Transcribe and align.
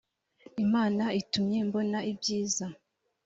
imana 0.63 1.03
itumye 1.21 1.59
mbona 1.67 1.99
ibyiza 2.11 2.65